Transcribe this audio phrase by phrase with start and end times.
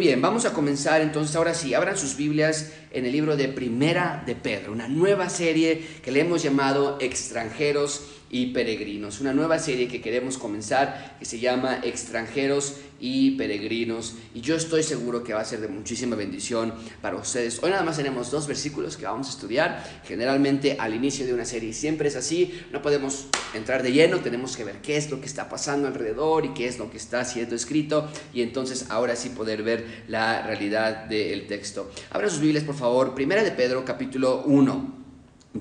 [0.00, 4.22] bien, vamos a comenzar entonces ahora sí, abran sus Biblias en el libro de Primera
[4.24, 9.88] de Pedro, una nueva serie que le hemos llamado Extranjeros y Peregrinos, una nueva serie
[9.88, 14.16] que queremos comenzar que se llama Extranjeros y peregrinos.
[14.34, 17.62] Y yo estoy seguro que va a ser de muchísima bendición para ustedes.
[17.62, 20.02] Hoy nada más tenemos dos versículos que vamos a estudiar.
[20.04, 22.60] Generalmente al inicio de una serie siempre es así.
[22.72, 26.44] No podemos entrar de lleno, tenemos que ver qué es lo que está pasando alrededor
[26.44, 28.08] y qué es lo que está siendo escrito.
[28.34, 31.90] Y entonces ahora sí poder ver la realidad del texto.
[32.10, 33.14] Abran sus Biblias, por favor.
[33.14, 35.00] Primera de Pedro, capítulo 1.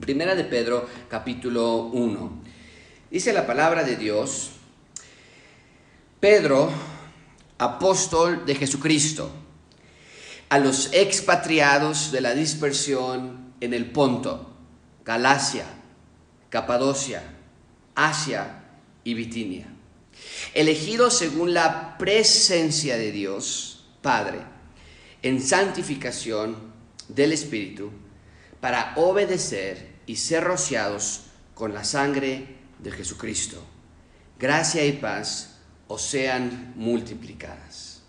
[0.02, 2.44] Primera de Pedro, capítulo 1.
[3.09, 4.52] Dice la palabra de Dios.
[6.20, 6.70] Pedro,
[7.59, 9.30] apóstol de Jesucristo,
[10.48, 14.55] a los expatriados de la dispersión en el Ponto,
[15.05, 15.66] Galacia,
[16.50, 17.22] Capadocia,
[17.94, 18.64] Asia
[19.03, 19.67] y Bitinia,
[20.53, 24.39] elegidos según la presencia de Dios, Padre,
[25.22, 26.56] en santificación
[27.09, 27.91] del Espíritu,
[28.62, 33.62] para obedecer y ser rociados con la sangre de Jesucristo.
[34.39, 35.59] Gracia y paz
[35.90, 38.02] o sean multiplicadas.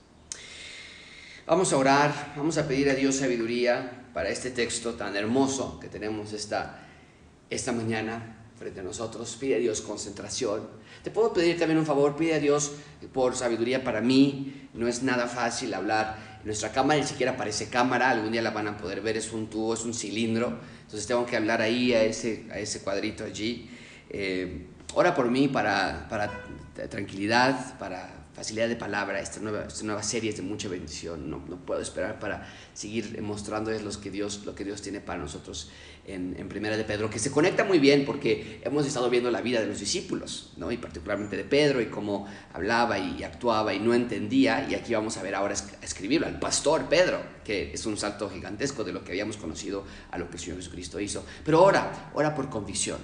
[1.47, 5.89] Vamos a orar, vamos a pedir a Dios sabiduría para este texto tan hermoso que
[5.89, 6.87] tenemos esta,
[7.49, 9.35] esta mañana frente a nosotros.
[9.41, 10.69] Pide a Dios concentración.
[11.03, 12.73] Te puedo pedir también un favor, pide a Dios
[13.15, 14.69] por sabiduría para mí.
[14.75, 16.41] No es nada fácil hablar.
[16.45, 19.49] Nuestra cámara ni siquiera parece cámara, algún día la van a poder ver, es un
[19.49, 20.59] tubo, es un cilindro.
[20.83, 23.71] Entonces tengo que hablar ahí a ese, a ese cuadrito allí.
[24.11, 26.31] Eh, ora por mí para, para
[26.89, 29.21] tranquilidad, para facilidad de palabra.
[29.21, 31.29] Esta nueva, esta nueva serie es de mucha bendición.
[31.29, 35.19] No, no puedo esperar para seguir mostrándoles los que Dios, lo que Dios tiene para
[35.19, 35.71] nosotros
[36.07, 39.41] en, en, Primera de Pedro, que se conecta muy bien porque hemos estado viendo la
[39.41, 40.73] vida de los discípulos, ¿no?
[40.73, 44.67] y particularmente de Pedro, y cómo hablaba y actuaba y no entendía.
[44.69, 48.31] Y aquí vamos a ver ahora a escribirlo al pastor Pedro, que es un salto
[48.31, 51.25] gigantesco de lo que habíamos conocido a lo que el Señor Jesucristo hizo.
[51.45, 52.99] Pero ora, ora por convicción,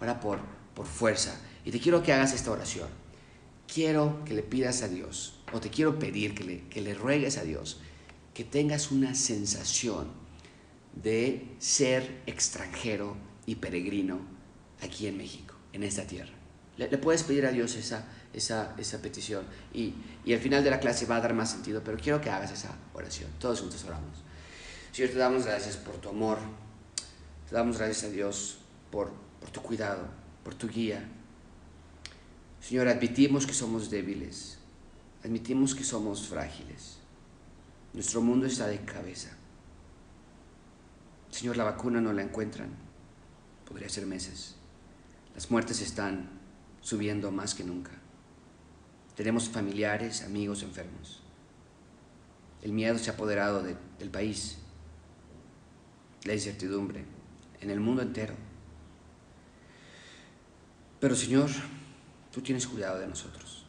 [0.00, 0.40] ora por,
[0.74, 1.40] por fuerza.
[1.64, 2.99] Y te quiero que hagas esta oración
[3.72, 7.38] quiero que le pidas a Dios, o te quiero pedir que le, que le ruegues
[7.38, 7.80] a Dios,
[8.34, 10.08] que tengas una sensación
[10.94, 13.16] de ser extranjero
[13.46, 14.20] y peregrino
[14.82, 16.32] aquí en México, en esta tierra.
[16.76, 19.94] Le, puedes pedir a Dios esa, esa, esa petición y,
[20.24, 22.50] y, al final de la clase va a dar más sentido, pero quiero que hagas
[22.52, 23.30] esa oración.
[23.38, 24.18] Todos juntos oramos.
[24.92, 26.38] Señor, te damos gracias por tu amor,
[27.48, 28.58] te damos gracias a Dios
[28.90, 30.08] por, por tu cuidado,
[30.42, 31.06] por tu guía,
[32.60, 34.58] Señor, admitimos que somos débiles,
[35.24, 36.98] admitimos que somos frágiles.
[37.92, 39.30] Nuestro mundo está de cabeza.
[41.30, 42.70] Señor, la vacuna no la encuentran.
[43.66, 44.56] Podría ser meses.
[45.34, 46.28] Las muertes están
[46.80, 47.92] subiendo más que nunca.
[49.16, 51.22] Tenemos familiares, amigos enfermos.
[52.62, 54.58] El miedo se ha apoderado de, del país.
[56.24, 57.04] La incertidumbre
[57.60, 58.34] en el mundo entero.
[61.00, 61.50] Pero Señor,
[62.32, 63.64] Tú tienes cuidado de nosotros.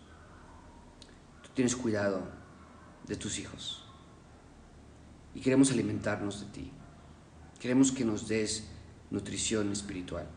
[1.43, 2.21] Tú tienes cuidado
[3.07, 3.83] de tus hijos.
[5.33, 6.71] Y queremos alimentarnos de ti.
[7.59, 8.67] Queremos que nos des
[9.09, 10.27] nutrición espiritual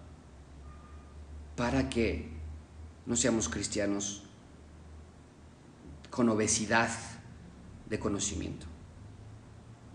[1.57, 2.29] para que
[3.07, 4.25] no seamos cristianos
[6.11, 6.91] con obesidad
[7.89, 8.67] de conocimiento,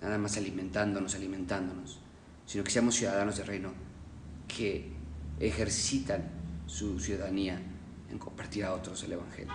[0.01, 1.99] nada más alimentándonos, alimentándonos,
[2.45, 3.73] sino que seamos ciudadanos del reino
[4.47, 4.91] que
[5.39, 6.29] ejercitan
[6.65, 7.61] su ciudadanía
[8.11, 9.53] en compartir a otros el Evangelio.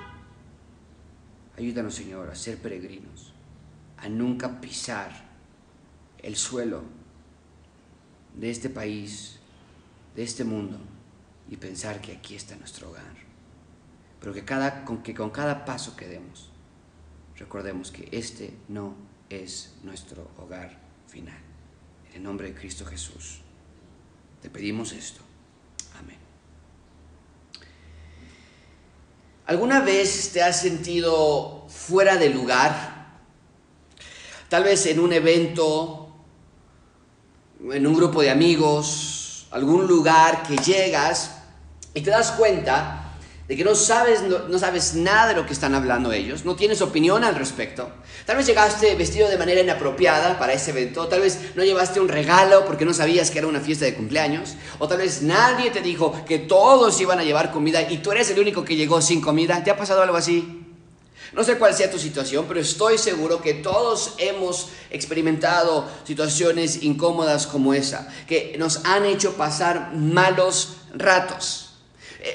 [1.57, 3.33] Ayúdanos, Señor, a ser peregrinos,
[3.99, 5.13] a nunca pisar
[6.19, 6.83] el suelo
[8.35, 9.39] de este país,
[10.17, 10.79] de este mundo,
[11.49, 13.15] y pensar que aquí está nuestro hogar.
[14.21, 16.51] Pero que, cada, con, que con cada paso que demos,
[17.37, 18.95] recordemos que este no
[19.29, 21.39] es nuestro hogar final.
[22.11, 23.41] En el nombre de Cristo Jesús,
[24.41, 25.21] te pedimos esto.
[29.47, 33.19] ¿Alguna vez te has sentido fuera de lugar?
[34.49, 36.09] Tal vez en un evento,
[37.71, 41.43] en un grupo de amigos, algún lugar que llegas
[41.93, 43.04] y te das cuenta
[43.49, 46.81] de que no sabes, no, sabes nada de lo que están hablando ellos, no tienes
[46.81, 47.91] opinión al respecto.
[48.25, 52.09] Tal vez llegaste vestido de manera inapropiada para ese evento, tal vez no llevaste un
[52.09, 55.83] regalo porque no sabías que era una fiesta de cumpleaños, o tal vez nadie te
[55.83, 59.21] dijo que todos iban a llevar comida y tú eres el único que llegó sin
[59.21, 59.63] comida.
[59.63, 60.63] ¿Te ha pasado algo así?
[61.35, 67.47] No sé cuál sea tu situación, pero estoy seguro que todos hemos experimentado situaciones incómodas
[67.47, 71.73] como esa, que nos han hecho pasar malos ratos.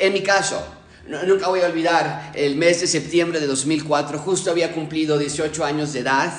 [0.02, 0.62] En mi caso,
[1.10, 5.92] nunca voy a olvidar el mes de septiembre de 2004, justo había cumplido 18 años
[5.94, 6.32] de edad.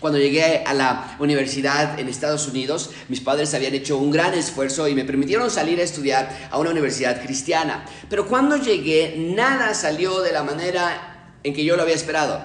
[0.00, 4.88] Cuando llegué a la universidad en Estados Unidos, mis padres habían hecho un gran esfuerzo
[4.88, 7.84] y me permitieron salir a estudiar a una universidad cristiana.
[8.10, 12.44] Pero cuando llegué, nada salió de la manera en que yo lo había esperado.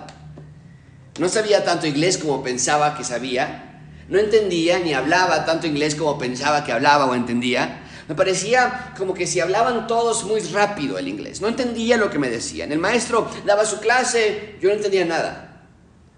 [1.20, 3.82] No sabía tanto inglés como pensaba que sabía.
[4.08, 7.81] No entendía ni hablaba tanto inglés como pensaba que hablaba o entendía.
[8.12, 11.40] Me parecía como que si hablaban todos muy rápido el inglés.
[11.40, 12.74] No entendía lo que me decían.
[12.74, 15.64] El maestro daba su clase, yo no entendía nada.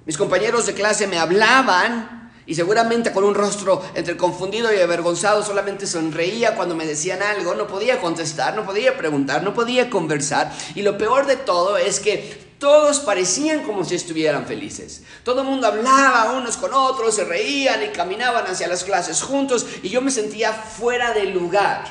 [0.03, 5.43] Mis compañeros de clase me hablaban y seguramente con un rostro entre confundido y avergonzado
[5.43, 7.53] solamente sonreía cuando me decían algo.
[7.53, 10.51] No podía contestar, no podía preguntar, no podía conversar.
[10.73, 15.03] Y lo peor de todo es que todos parecían como si estuvieran felices.
[15.25, 19.65] Todo el mundo hablaba unos con otros, se reían y caminaban hacia las clases juntos
[19.83, 21.83] y yo me sentía fuera de lugar.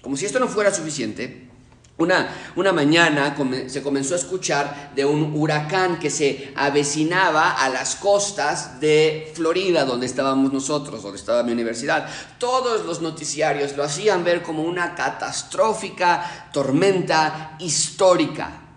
[0.00, 1.48] Como si esto no fuera suficiente,
[1.96, 7.96] una, una, mañana se comenzó a escuchar de un huracán que se avecinaba a las
[7.96, 12.08] costas de Florida, donde estábamos nosotros, donde estaba mi universidad.
[12.38, 18.67] Todos los noticiarios lo hacían ver como una catastrófica tormenta histórica.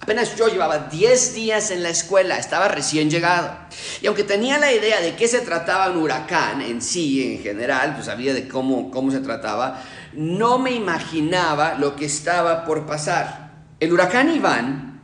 [0.00, 3.56] Apenas yo llevaba 10 días en la escuela, estaba recién llegado.
[4.00, 7.94] Y aunque tenía la idea de qué se trataba un huracán en sí, en general,
[7.94, 9.82] pues sabía de cómo, cómo se trataba,
[10.14, 13.50] no me imaginaba lo que estaba por pasar.
[13.80, 15.00] El huracán Iván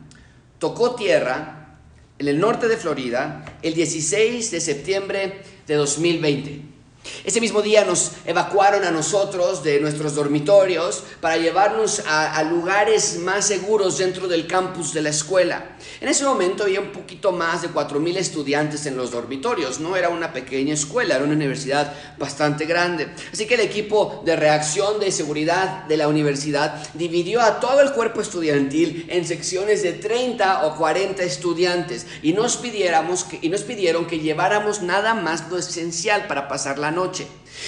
[0.59, 1.77] tocó tierra
[2.17, 6.74] en el norte de Florida el 16 de septiembre de 2020.
[7.23, 13.47] Ese mismo día nos evacuaron a nosotros de nuestros dormitorios para llevarnos a, lugares más
[13.47, 15.77] seguros dentro del campus de la escuela.
[16.01, 19.79] En ese momento había un poquito más de 4.000 estudiantes en los dormitorios.
[19.79, 23.09] No era una pequeña escuela, era una universidad bastante grande.
[23.31, 27.91] Así que el equipo de reacción de seguridad de la universidad dividió a todo el
[27.91, 34.05] cuerpo estudiantil en secciones de 30 o 40 estudiantes y nos, pidiéramos y nos pidieron
[34.05, 37.27] que lleváramos nada más lo esencial para pasar la noche.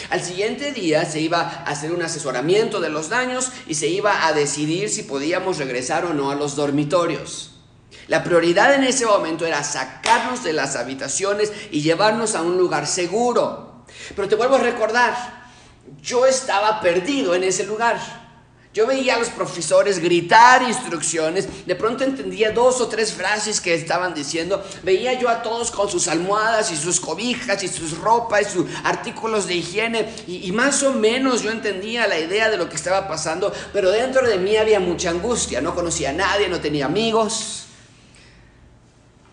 [0.09, 4.25] Al siguiente día se iba a hacer un asesoramiento de los daños y se iba
[4.25, 7.51] a decidir si podíamos regresar o no a los dormitorios.
[8.07, 12.87] La prioridad en ese momento era sacarnos de las habitaciones y llevarnos a un lugar
[12.87, 13.85] seguro.
[14.15, 15.15] Pero te vuelvo a recordar,
[16.01, 18.26] yo estaba perdido en ese lugar.
[18.77, 23.73] Yo veía a los profesores gritar instrucciones, de pronto entendía dos o tres frases que
[23.73, 28.41] estaban diciendo, veía yo a todos con sus almohadas y sus cobijas y sus ropas
[28.41, 32.57] y sus artículos de higiene y, y, más o menos yo entendía la idea de
[32.57, 36.47] lo que estaba pasando, pero dentro de mí había mucha angustia, no conocía a nadie,
[36.47, 37.63] no tenía amigos.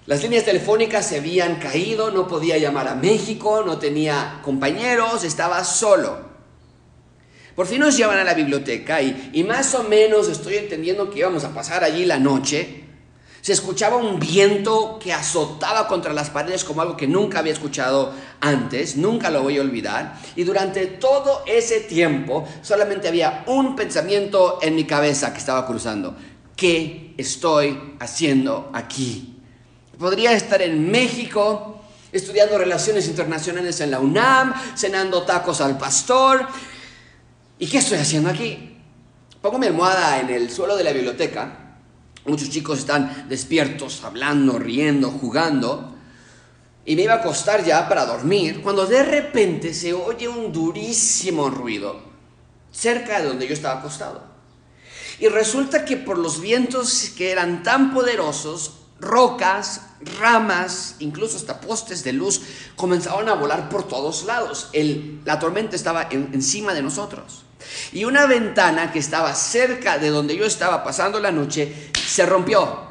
[0.06, 5.62] Las líneas telefónicas se habían caído, no podía llamar a México, no tenía compañeros, estaba
[5.64, 6.33] solo.
[7.54, 11.44] Por fin nos llevan a la biblioteca y, más o menos estoy entendiendo que íbamos
[11.44, 12.82] a pasar allí la noche.
[13.40, 18.12] Se escuchaba un viento que azotaba contra las paredes como algo que nunca había escuchado
[18.40, 20.18] antes, nunca lo voy a olvidar.
[20.34, 26.16] Y durante todo ese tiempo solamente había un pensamiento en mi cabeza que estaba cruzando.
[26.56, 29.38] ¿Qué estoy haciendo aquí?
[29.98, 36.46] Podría estar en México estudiando relaciones internacionales en la UNAM, cenando tacos al pastor,
[37.58, 38.76] ¿Y qué estoy haciendo aquí?
[39.40, 41.78] Pongo mi almohada en el suelo de la biblioteca.
[42.26, 45.94] Muchos chicos están despiertos, hablando, riendo, jugando.
[46.84, 51.48] Y me iba a acostar ya para dormir cuando de repente se oye un durísimo
[51.48, 52.02] ruido
[52.72, 54.22] cerca de donde yo estaba acostado.
[55.20, 59.82] Y resulta que por los vientos que eran tan poderosos, rocas,
[60.18, 62.42] ramas, incluso hasta postes de luz
[62.74, 64.70] comenzaban a volar por todos lados.
[65.24, 67.43] la tormenta estaba encima de nosotros.
[67.92, 72.84] Y una ventana que estaba cerca de donde yo estaba pasando la noche se rompió.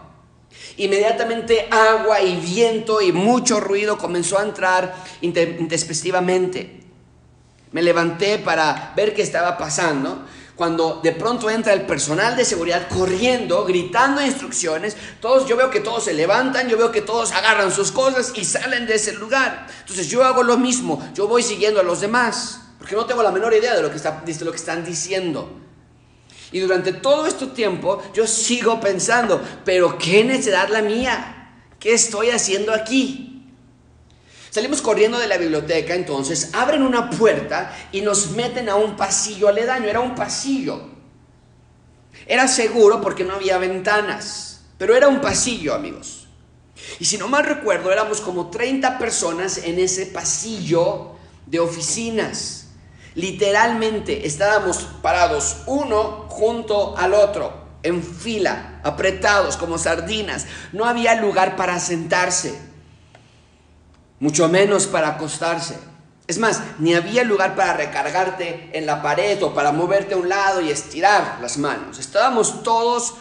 [0.77, 6.81] Inmediatamente agua y viento y mucho ruido comenzó a entrar intempestivamente.
[7.71, 10.25] Me levanté para ver qué estaba pasando
[10.55, 15.79] cuando de pronto entra el personal de seguridad corriendo, gritando instrucciones, todos, yo veo que
[15.79, 19.67] todos se levantan, yo veo que todos agarran sus cosas y salen de ese lugar.
[19.79, 23.31] Entonces yo hago lo mismo, yo voy siguiendo a los demás, porque no tengo la
[23.31, 25.49] menor idea de lo que, está, de lo que están diciendo.
[26.51, 31.61] Y durante todo este tiempo yo sigo pensando, pero ¿qué necesidad la mía?
[31.79, 33.47] ¿Qué estoy haciendo aquí?
[34.49, 39.47] Salimos corriendo de la biblioteca, entonces abren una puerta y nos meten a un pasillo
[39.47, 39.87] aledaño.
[39.87, 40.81] Era un pasillo.
[42.27, 46.27] Era seguro porque no había ventanas, pero era un pasillo, amigos.
[46.99, 51.13] Y si no mal recuerdo, éramos como 30 personas en ese pasillo
[51.45, 52.62] de oficinas.
[53.15, 57.53] Literalmente estábamos parados uno junto al otro,
[57.83, 60.47] en fila, apretados como sardinas.
[60.71, 62.73] No había lugar para sentarse.
[64.19, 65.77] mucho menos para acostarse.
[66.27, 70.29] Es más, ni había lugar para recargarte en la pared o para moverte a un
[70.29, 71.99] lado y estirar las manos.
[71.99, 73.15] Estábamos todos,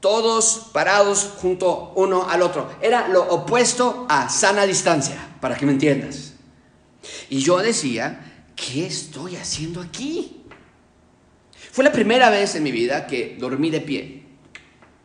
[0.00, 2.70] todos parados junto uno al otro.
[2.82, 6.34] Era lo opuesto a sana distancia, para que me entiendas.
[7.30, 8.27] Y yo decía,
[8.58, 10.42] ¿qué estoy haciendo aquí?
[11.72, 14.22] Fue la primera vez en mi vida que dormí de pie.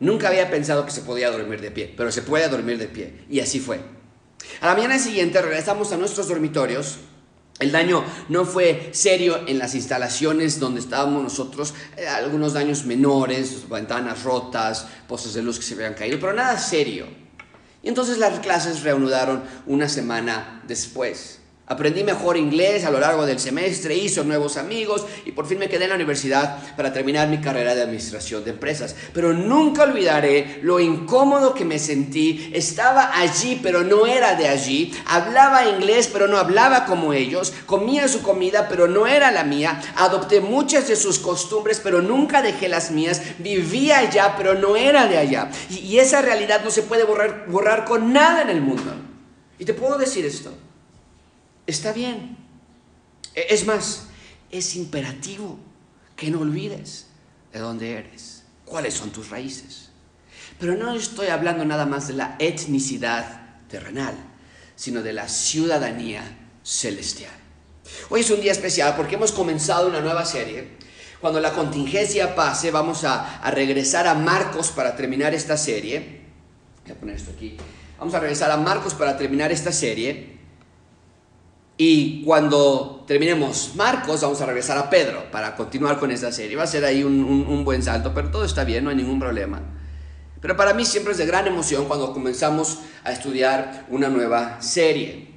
[0.00, 3.24] Nunca había pensado que se podía dormir de pie, pero se puede dormir de pie.
[3.30, 3.80] Y así fue.
[4.60, 6.98] A la mañana siguiente regresamos a nuestros dormitorios.
[7.60, 13.68] El daño no fue serio en las instalaciones donde estábamos nosotros, eh, algunos daños menores,
[13.68, 17.06] ventanas rotas, postes de luz que se habían caído, pero nada serio.
[17.80, 21.43] Y entonces las clases reanudaron una semana después.
[21.66, 25.70] Aprendí mejor inglés a lo largo del semestre, hice nuevos amigos y por fin me
[25.70, 28.94] quedé en la universidad para terminar mi carrera de administración de empresas.
[29.14, 32.50] Pero nunca olvidaré lo incómodo que me sentí.
[32.52, 34.92] Estaba allí, pero no era de allí.
[35.06, 37.54] Hablaba inglés, pero no hablaba como ellos.
[37.64, 39.80] Comía su comida, pero no era la mía.
[39.96, 43.22] Adopté muchas de sus costumbres, pero nunca dejé las mías.
[43.38, 45.50] Vivía allá, pero no era de allá.
[45.70, 48.92] Y, esa realidad no se puede borrar, con nada en el mundo.
[49.58, 50.52] Y te puedo decir esto
[51.66, 52.36] está bien.
[53.34, 54.06] E, es más,
[54.50, 55.58] es imperativo
[56.16, 57.06] que no olvides
[57.52, 59.90] de dónde eres, cuáles son tus raíces.
[60.58, 64.14] Pero no estoy hablando nada más de la etnicidad terrenal,
[64.76, 66.22] sino de la ciudadanía
[66.62, 67.32] celestial.
[68.08, 70.68] Hoy es un día especial porque hemos comenzado una nueva serie.
[71.20, 76.20] Cuando la contingencia pase, vamos a, regresar a Marcos para terminar esta serie.
[76.82, 77.56] Voy a poner esto aquí.
[77.98, 80.33] Vamos a regresar a Marcos para terminar esta serie.
[81.76, 86.56] Y cuando terminemos Marcos, vamos a regresar a Pedro para continuar con esta serie.
[86.56, 89.60] Va a ser ahí un, buen salto, pero todo está bien, no hay ningún problema.
[90.40, 95.34] Pero para mí siempre es de gran emoción cuando comenzamos a estudiar una nueva serie.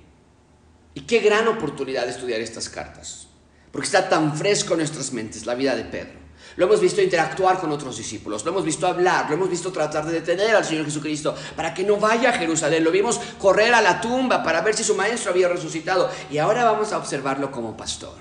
[0.94, 3.28] Y qué gran oportunidad de estudiar estas cartas,
[3.72, 6.27] porque está tan fresco en nuestras mentes la vida de Pedro.
[6.58, 10.06] Lo hemos visto interactuar con otros discípulos, lo hemos visto hablar, lo hemos visto tratar
[10.06, 13.82] de detener al Señor Jesucristo para que no vaya a Jerusalén, lo vimos correr a
[13.82, 17.78] la tumba para ver si su maestro había resucitado y ahora vamos a observarlo como
[17.78, 18.18] pastor.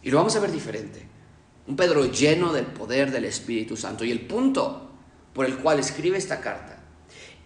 [0.00, 1.08] Y lo vamos a ver diferente.
[1.66, 4.04] Un Pedro lleno del poder del Espíritu Santo.
[4.04, 4.90] Y el punto
[5.32, 6.78] por el cual escribe esta carta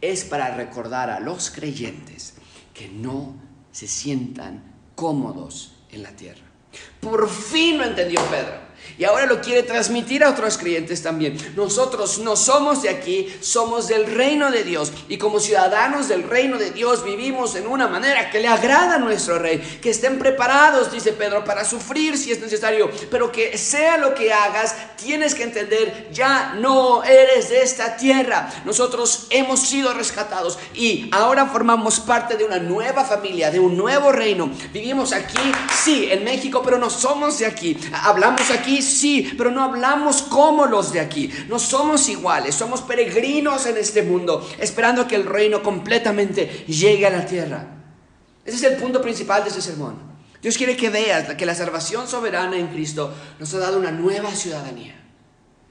[0.00, 2.34] es para recordar a los creyentes
[2.74, 3.36] que no
[3.72, 6.44] se sientan cómodos en la tierra.
[7.00, 8.67] Por fin lo entendió Pedro.
[8.98, 11.38] Y ahora lo quiere transmitir a otros creyentes también.
[11.54, 14.92] Nosotros no somos de aquí, somos del reino de Dios.
[15.08, 18.98] Y como ciudadanos del reino de Dios vivimos en una manera que le agrada a
[18.98, 19.58] nuestro rey.
[19.80, 22.90] Que estén preparados, dice Pedro, para sufrir si es necesario.
[23.10, 28.50] Pero que sea lo que hagas, tienes que entender, ya no eres de esta tierra.
[28.64, 34.12] Nosotros hemos sido rescatados y ahora formamos parte de una nueva familia, de un nuevo
[34.12, 34.50] reino.
[34.72, 35.52] Vivimos aquí,
[35.84, 37.78] sí, en México, pero no somos de aquí.
[37.92, 41.32] Hablamos aquí sí, pero no hablamos como los de aquí.
[41.48, 47.10] No somos iguales, somos peregrinos en este mundo, esperando que el reino completamente llegue a
[47.10, 47.66] la tierra.
[48.44, 49.96] Ese es el punto principal de este sermón.
[50.40, 54.30] Dios quiere que veas que la salvación soberana en Cristo nos ha dado una nueva
[54.34, 54.94] ciudadanía.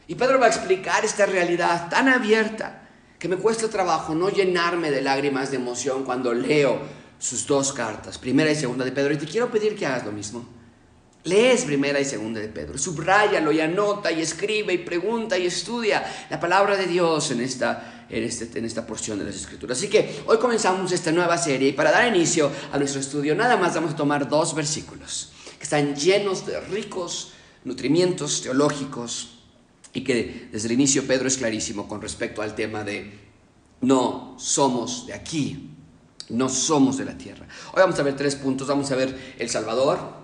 [0.07, 2.87] Y Pedro va a explicar esta realidad tan abierta
[3.19, 6.81] que me cuesta trabajo no llenarme de lágrimas de emoción cuando leo
[7.19, 9.13] sus dos cartas, primera y segunda de Pedro.
[9.13, 10.56] Y te quiero pedir que hagas lo mismo.
[11.27, 16.03] Lees primera y segunda de Pedro, subrayalo y anota y escribe y pregunta y estudia
[16.29, 19.77] la palabra de Dios en esta, en, este, en esta porción de las Escrituras.
[19.77, 23.57] Así que hoy comenzamos esta nueva serie y para dar inicio a nuestro estudio nada
[23.57, 27.34] más vamos a tomar dos versículos que están llenos de ricos
[27.65, 29.39] nutrimientos teológicos
[29.93, 33.19] y que desde el inicio Pedro es clarísimo con respecto al tema de
[33.81, 35.72] no somos de aquí,
[36.29, 37.48] no somos de la tierra.
[37.74, 40.16] Hoy vamos a ver tres puntos, vamos a ver el Salvador,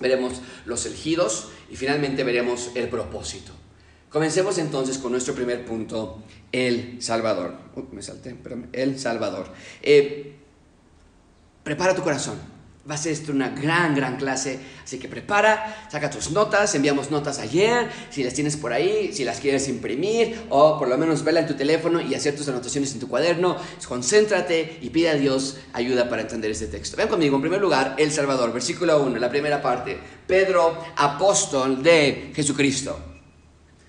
[0.00, 3.52] veremos los elegidos y finalmente veremos el propósito.
[4.10, 6.22] Comencemos entonces con nuestro primer punto,
[6.52, 7.54] el Salvador.
[7.92, 8.36] me salté,
[8.72, 9.52] el Salvador.
[9.82, 10.36] Eh,
[11.62, 12.55] prepara tu corazón
[12.88, 14.60] Va a ser esto una gran, gran clase.
[14.84, 16.72] Así que prepara, saca tus notas.
[16.76, 17.90] Enviamos notas ayer.
[18.10, 21.48] Si las tienes por ahí, si las quieres imprimir o por lo menos verla en
[21.48, 23.56] tu teléfono y hacer tus anotaciones en tu cuaderno,
[23.88, 26.96] concéntrate y pide a Dios ayuda para entender este texto.
[26.96, 29.98] Vean conmigo, en primer lugar, El Salvador, versículo 1, la primera parte.
[30.26, 33.15] Pedro, apóstol de Jesucristo.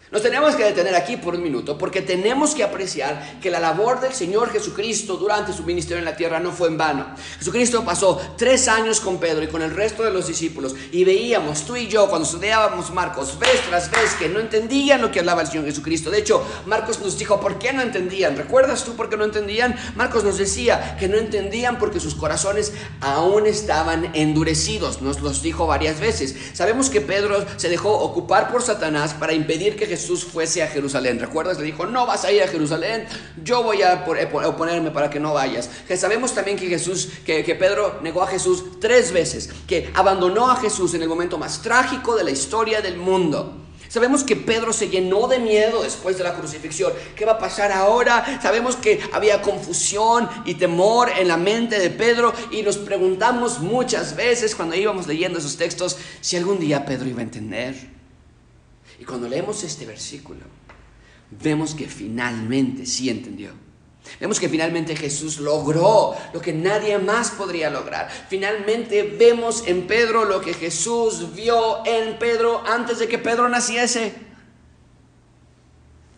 [0.10, 4.00] Nos tenemos que detener aquí por un minuto porque tenemos que apreciar que la labor
[4.00, 7.08] del Señor Jesucristo durante su ministerio en la tierra no fue en vano.
[7.40, 11.66] Jesucristo pasó tres años con Pedro y con el resto de los discípulos y veíamos
[11.66, 15.42] tú y yo cuando estudiábamos Marcos vez tras vez que no entendían lo que hablaba
[15.42, 16.10] el Señor Jesucristo.
[16.10, 18.38] De hecho, Marcos nos dijo por qué no entendían.
[18.38, 19.76] ¿Recuerdas tú por qué no entendían?
[19.98, 22.72] Marcos nos decía que no entendían porque sus corazones
[23.02, 25.02] aún estaban endurecidos.
[25.02, 26.34] Nos los dijo varias veces.
[26.54, 31.20] Sabemos que Pedro se dejó ocupar por Satanás para impedir que Jesús fuese a Jerusalén.
[31.20, 31.60] ¿Recuerdas?
[31.60, 33.06] Le dijo, no vas a ir a Jerusalén,
[33.44, 35.70] yo voy a eh, oponerme para que no vayas.
[35.88, 40.58] Que sabemos también que Jesús, que Pedro negó a Jesús tres veces, que abandonó a
[40.58, 43.68] Jesús en el momento más trágico de la historia del mundo.
[43.90, 46.92] Sabemos que Pedro se llenó de miedo después de la crucifixión.
[47.16, 48.40] ¿Qué va a pasar ahora?
[48.42, 54.16] Sabemos que había confusión y temor en la mente de Pedro y nos preguntamos muchas
[54.16, 57.97] veces cuando íbamos leyendo esos textos si algún día Pedro iba a entender.
[59.00, 60.42] Y cuando leemos este versículo,
[61.32, 63.52] vemos que finalmente sí entendió.
[64.20, 68.10] Vemos que finalmente Jesús logró lo que nadie más podría lograr.
[68.30, 74.14] Finalmente vemos en Pedro lo que Jesús vio en Pedro antes de que Pedro naciese.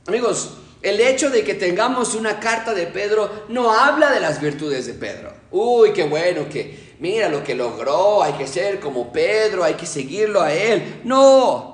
[0.07, 4.85] Amigos, el hecho de que tengamos una carta de Pedro no habla de las virtudes
[4.85, 5.33] de Pedro.
[5.51, 9.85] Uy, qué bueno que mira lo que logró, hay que ser como Pedro, hay que
[9.85, 11.01] seguirlo a él.
[11.03, 11.68] No,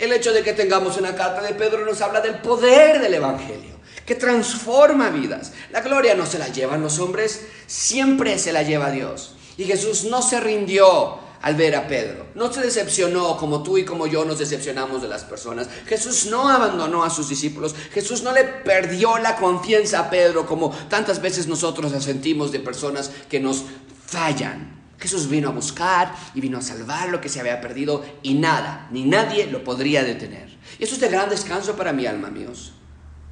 [0.00, 3.76] el hecho de que tengamos una carta de Pedro nos habla del poder del Evangelio,
[4.06, 5.52] que transforma vidas.
[5.70, 9.36] La gloria no se la llevan los hombres, siempre se la lleva Dios.
[9.58, 12.26] Y Jesús no se rindió al ver a Pedro.
[12.34, 15.68] No se decepcionó como tú y como yo nos decepcionamos de las personas.
[15.86, 17.74] Jesús no abandonó a sus discípulos.
[17.92, 22.60] Jesús no le perdió la confianza a Pedro como tantas veces nosotros la sentimos de
[22.60, 23.64] personas que nos
[24.06, 24.79] fallan.
[25.00, 28.86] Jesús vino a buscar y vino a salvar lo que se había perdido y nada,
[28.92, 30.50] ni nadie lo podría detener.
[30.78, 32.74] Y eso es de gran descanso para mi alma, amigos.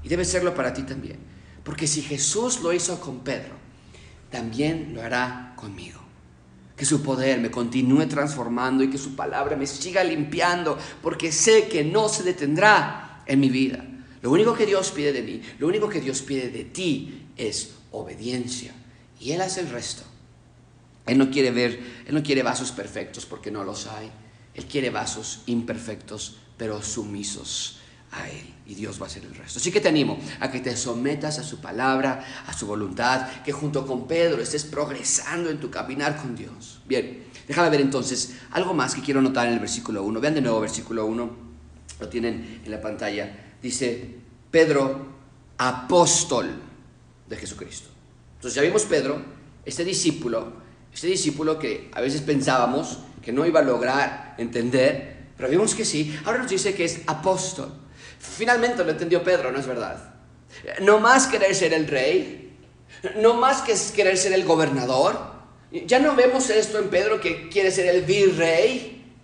[0.02, 1.18] Y debe serlo para ti también.
[1.62, 3.54] Porque si Jesús lo hizo con Pedro,
[4.30, 6.00] también lo hará conmigo.
[6.74, 11.68] Que su poder me continúe transformando y que su palabra me siga limpiando, porque sé
[11.68, 13.84] que no se detendrá en mi vida.
[14.22, 17.74] Lo único que Dios pide de mí, lo único que Dios pide de ti es
[17.90, 18.72] obediencia.
[19.20, 20.07] Y Él hace el resto.
[21.08, 24.10] Él no quiere ver, Él no quiere vasos perfectos porque no los hay.
[24.54, 27.78] Él quiere vasos imperfectos, pero sumisos
[28.12, 28.54] a Él.
[28.66, 29.58] Y Dios va a hacer el resto.
[29.58, 33.52] Así que te animo a que te sometas a su palabra, a su voluntad, que
[33.52, 36.80] junto con Pedro estés progresando en tu caminar con Dios.
[36.86, 40.20] Bien, déjame ver entonces algo más que quiero notar en el versículo 1.
[40.20, 41.30] Vean de nuevo versículo 1,
[42.00, 43.54] lo tienen en la pantalla.
[43.62, 44.16] Dice,
[44.50, 45.06] Pedro,
[45.56, 46.50] apóstol
[47.28, 47.88] de Jesucristo.
[48.36, 49.22] Entonces ya vimos Pedro,
[49.64, 50.52] este discípulo,
[50.98, 55.84] este discípulo que a veces pensábamos que no iba a lograr entender, pero vimos que
[55.84, 57.72] sí, ahora nos dice que es apóstol.
[58.18, 60.12] Finalmente lo entendió Pedro, ¿no es verdad?
[60.80, 62.58] No más querer ser el rey,
[63.14, 65.16] no más que querer ser el gobernador.
[65.70, 69.14] Ya no vemos esto en Pedro que quiere ser el virrey.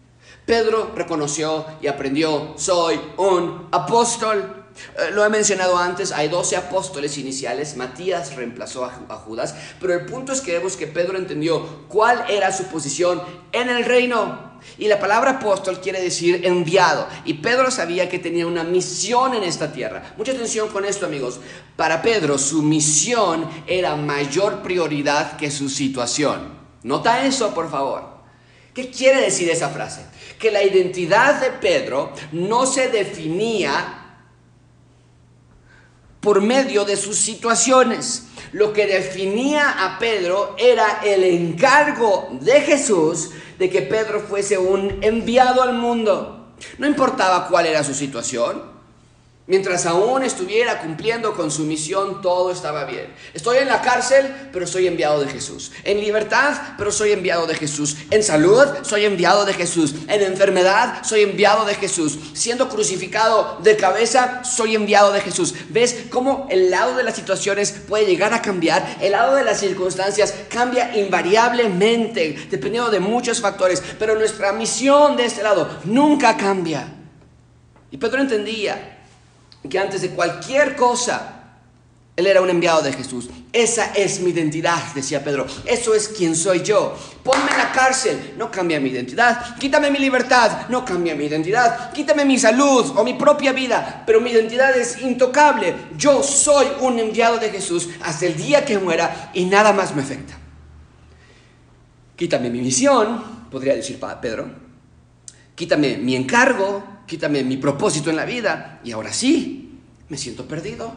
[0.46, 4.63] Pedro reconoció y aprendió, soy un apóstol.
[4.98, 10.06] Eh, lo he mencionado antes, hay 12 apóstoles iniciales, Matías reemplazó a, Judas, pero el
[10.06, 14.54] punto es que vemos que Pedro entendió cuál era su posición en el reino.
[14.78, 17.06] Y la palabra apóstol quiere decir enviado.
[17.26, 20.14] Y Pedro sabía que tenía una misión en esta tierra.
[20.16, 21.38] Mucha atención con esto, amigos.
[21.76, 26.54] Para Pedro, su misión era mayor prioridad que su situación.
[26.82, 28.14] Nota eso, por favor.
[28.72, 30.06] ¿Qué quiere decir esa frase?
[30.38, 34.03] Que la identidad de Pedro no se definía
[36.24, 38.24] por medio de sus situaciones.
[38.52, 44.98] Lo que definía a Pedro era el encargo de Jesús de que Pedro fuese un
[45.02, 46.54] enviado al mundo.
[46.78, 48.73] No importaba cuál era su situación,
[49.46, 53.12] Mientras aún estuviera cumpliendo con su misión, todo estaba bien.
[53.34, 55.70] Estoy en la cárcel, pero soy enviado de Jesús.
[55.84, 57.98] En libertad, pero soy enviado de Jesús.
[58.10, 59.96] En salud, soy enviado de Jesús.
[60.08, 62.18] En enfermedad, soy enviado de Jesús.
[62.32, 65.54] Siendo crucificado de cabeza, soy enviado de Jesús.
[65.68, 68.96] ¿Ves cómo el lado de las situaciones puede llegar a cambiar?
[69.02, 73.82] El lado de las circunstancias cambia invariablemente, dependiendo de muchos factores.
[73.98, 76.94] Pero nuestra misión de este lado nunca cambia.
[77.90, 78.93] Y Pedro entendía
[79.68, 81.34] que antes de cualquier cosa,
[82.16, 83.28] él era un enviado de Jesús.
[83.52, 85.46] Esa es mi identidad, decía Pedro.
[85.64, 86.96] Eso es quien soy yo.
[87.24, 89.56] Ponme en la cárcel, no cambia mi identidad.
[89.58, 91.92] Quítame mi libertad, no cambia mi identidad.
[91.92, 95.74] Quítame mi salud o mi propia vida, pero mi identidad es intocable.
[95.96, 100.02] Yo soy un enviado de Jesús hasta el día que muera y nada más me
[100.02, 100.34] afecta.
[102.14, 104.48] Quítame mi misión, podría decir Pedro.
[105.56, 110.94] Quítame mi encargo, quítame mi propósito en la vida y ahora sí, me siento perdido,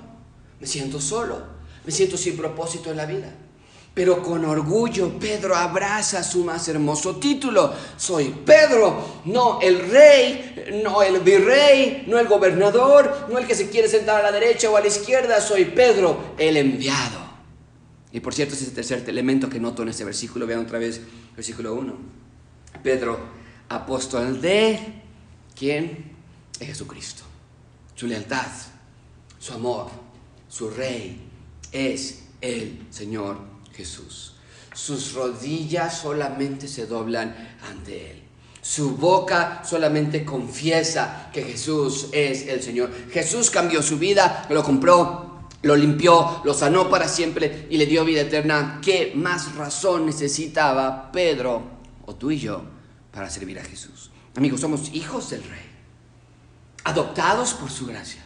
[0.59, 1.41] me siento solo,
[1.85, 3.33] me siento sin propósito en la vida.
[3.93, 7.73] Pero con orgullo Pedro abraza su más hermoso título.
[7.97, 13.71] Soy Pedro, no el rey, no el virrey, no el gobernador, no el que se
[13.71, 15.41] quiere sentar a la derecha o a la izquierda.
[15.41, 17.25] Soy Pedro, el enviado.
[18.11, 20.45] Y por cierto, ese es el tercer elemento que noto en este versículo.
[20.45, 21.01] Vean otra vez,
[21.35, 21.95] versículo 1.
[22.83, 23.19] Pedro,
[23.67, 25.06] apóstol de
[25.57, 26.15] quién?
[26.59, 27.23] De Jesucristo.
[27.95, 28.47] Su lealtad,
[29.39, 29.89] su amor,
[30.47, 31.19] su rey
[31.71, 33.37] es el Señor
[33.73, 34.33] Jesús.
[34.73, 38.23] Sus rodillas solamente se doblan ante Él.
[38.61, 42.91] Su boca solamente confiesa que Jesús es el Señor.
[43.11, 48.05] Jesús cambió su vida, lo compró, lo limpió, lo sanó para siempre y le dio
[48.05, 48.79] vida eterna.
[48.83, 51.63] ¿Qué más razón necesitaba Pedro
[52.05, 52.61] o tú y yo
[53.11, 54.11] para servir a Jesús?
[54.37, 55.65] Amigos, somos hijos del Rey,
[56.85, 58.23] adoptados por su gracia,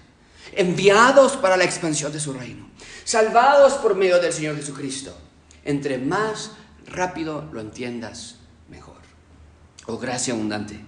[0.52, 2.70] enviados para la expansión de su reino,
[3.06, 5.18] salvados por medio del Señor Jesucristo
[5.64, 6.52] entre más
[6.88, 8.36] rápido lo entiendas,
[8.70, 8.98] mejor.
[9.88, 10.80] Oh, gracia abundante.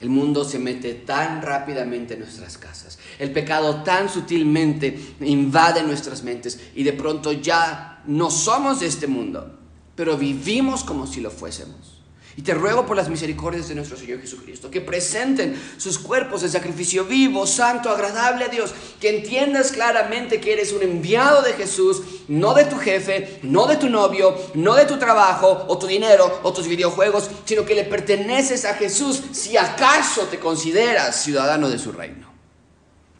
[0.00, 2.98] El mundo se mete tan rápidamente en nuestras casas.
[3.18, 9.06] El pecado tan sutilmente invade nuestras mentes y de pronto ya no somos de este
[9.06, 9.58] mundo,
[9.94, 11.95] pero vivimos como si lo fuésemos.
[12.38, 16.50] Y te ruego por las misericordias de nuestro Señor Jesucristo, que presenten sus cuerpos en
[16.50, 22.02] sacrificio vivo, santo, agradable a Dios, que entiendas claramente que eres un enviado de Jesús,
[22.28, 26.40] no de tu jefe, no de tu novio, no de tu trabajo o tu dinero
[26.42, 31.78] o tus videojuegos, sino que le perteneces a Jesús si acaso te consideras ciudadano de
[31.78, 32.30] su reino.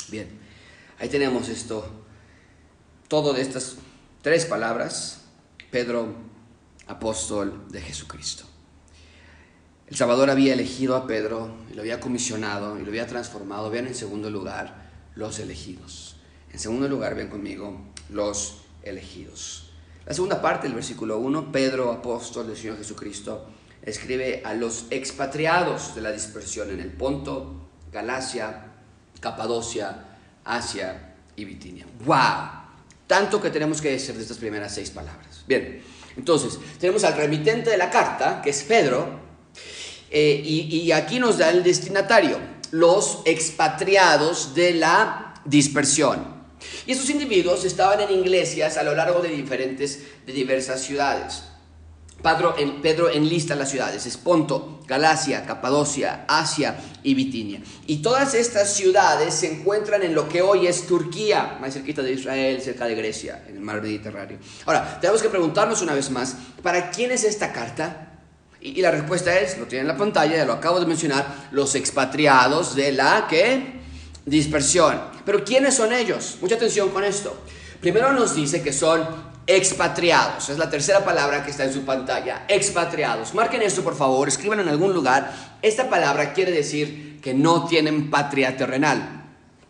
[0.09, 0.29] Bien,
[0.99, 1.89] ahí tenemos esto,
[3.09, 3.77] todo de estas
[4.21, 5.23] tres palabras,
[5.71, 6.15] Pedro,
[6.87, 8.45] apóstol de Jesucristo.
[9.89, 13.71] El Salvador había elegido a Pedro, y lo había comisionado y lo había transformado.
[13.71, 16.17] Vean en segundo lugar los elegidos.
[16.53, 19.71] En segundo lugar, ven conmigo, los elegidos.
[20.05, 23.47] La segunda parte del versículo 1, Pedro, apóstol del Señor Jesucristo,
[23.83, 28.73] escribe a los expatriados de la dispersión en el Ponto, Galacia,
[29.21, 30.05] Capadocia,
[30.45, 31.87] Asia y Bitinia.
[32.05, 32.67] ¡Wow!
[33.07, 35.45] Tanto que tenemos que decir de estas primeras seis palabras.
[35.47, 35.81] Bien,
[36.17, 39.26] entonces, tenemos al remitente de la carta, que es Pedro,
[40.11, 42.39] eh, y, aquí nos da el destinatario,
[42.71, 46.37] los expatriados de la dispersión.
[46.87, 51.45] Y esos individuos estaban en iglesias a lo largo de diferentes, de diversas ciudades.
[52.23, 57.61] Pedro, en, Pedro enlista las ciudades, es Ponto, Galacia, Capadocia, Asia y Bitinia.
[57.87, 62.13] Y todas estas ciudades se encuentran en lo que hoy es Turquía, más cerquita de
[62.13, 64.39] Israel, cerca de Grecia, en el mar Mediterráneo.
[64.65, 68.16] Ahora, tenemos que preguntarnos una vez más, ¿para quién es esta carta?
[68.75, 71.77] Y, la respuesta es, lo tienen en la pantalla, ya lo acabo de mencionar, los
[71.77, 73.77] expatriados de la ¿qué?
[74.25, 75.01] dispersión.
[75.25, 76.39] Pero ¿quiénes son ellos?
[76.41, 77.37] Mucha atención con esto.
[77.81, 79.07] Primero nos dice que son
[79.47, 80.49] expatriados.
[80.49, 82.45] Es la tercera palabra que está en su pantalla.
[82.49, 83.35] Expatriados.
[83.35, 84.27] Marquen esto, por favor.
[84.27, 85.33] Escriban en algún lugar.
[85.63, 89.27] Esta palabra quiere decir que no tienen patria terrenal.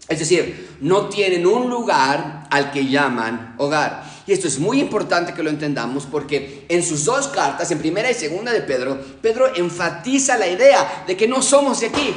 [0.08, 4.04] Es decir, no tienen un lugar al que llaman hogar.
[4.26, 8.10] Y esto es muy importante que lo entendamos porque en sus dos cartas, en primera
[8.10, 12.14] y segunda de Pedro, Pedro enfatiza la idea de que no somos de aquí,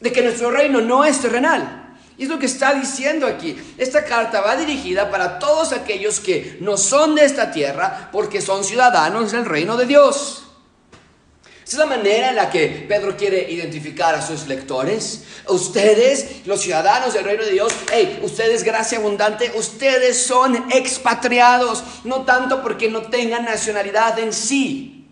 [0.00, 1.96] de que nuestro reino no es terrenal.
[2.18, 3.56] Y es lo que está diciendo aquí.
[3.78, 8.64] Esta carta va dirigida para todos aquellos que no son de esta tierra porque son
[8.64, 10.47] ciudadanos del reino de Dios.
[11.68, 15.24] Esa es la manera en la que Pedro quiere identificar a sus lectores.
[15.48, 22.24] Ustedes, los ciudadanos del reino de Dios, hey, ustedes, gracia abundante, ustedes son expatriados, no
[22.24, 25.06] tanto porque no tengan nacionalidad en sí.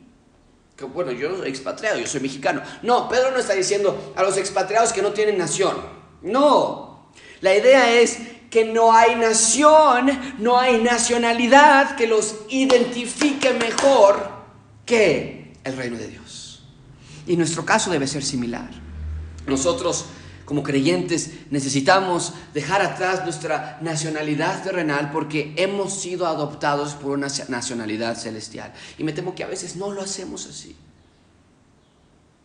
[0.94, 2.62] Bueno, yo soy expatriado, yo soy mexicano.
[2.80, 5.76] No, Pedro no está diciendo a los expatriados que no tienen nación.
[6.22, 8.16] No, la idea es
[8.48, 14.30] que no hay nación, no hay nacionalidad que los identifique mejor
[14.86, 16.25] que el reino de Dios.
[17.26, 18.70] Y nuestro caso debe ser similar.
[19.46, 20.06] Nosotros
[20.46, 28.16] como creyentes necesitamos dejar atrás nuestra nacionalidad terrenal porque hemos sido adoptados por una nacionalidad
[28.16, 28.72] celestial.
[28.96, 30.76] Y me temo que a veces no lo hacemos así.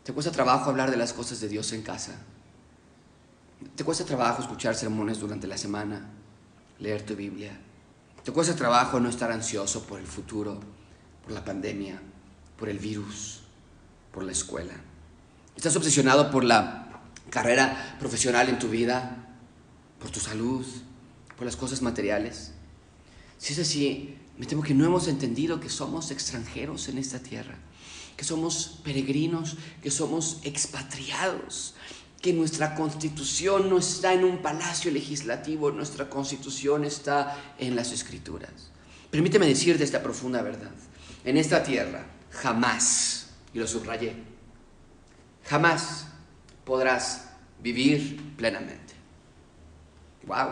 [0.04, 2.14] ¿Te cuesta trabajo hablar de las cosas de Dios en casa?
[3.76, 6.10] ¿Te cuesta trabajo escuchar sermones durante la semana?
[6.80, 7.52] ¿Leer tu Biblia?
[8.24, 10.60] ¿Te cuesta trabajo no estar ansioso por el futuro,
[11.24, 12.02] por la pandemia,
[12.58, 13.41] por el virus?
[14.12, 14.74] Por la escuela?
[15.56, 19.28] ¿Estás obsesionado por la carrera profesional en tu vida?
[20.00, 20.66] ¿Por tu salud?
[21.38, 22.52] ¿Por las cosas materiales?
[23.38, 27.56] Si es así, me temo que no hemos entendido que somos extranjeros en esta tierra,
[28.18, 31.76] que somos peregrinos, que somos expatriados.
[32.22, 38.70] que nuestra constitución no está en un palacio legislativo, nuestra constitución está en las escrituras.
[39.10, 40.72] Permíteme decirte esta profunda verdad.
[41.26, 43.21] En esta tierra jamás,
[43.54, 44.16] y lo subrayé,
[45.46, 46.08] jamás
[46.66, 48.94] podrás vivir plenamente.
[50.24, 50.50] ¡Wow!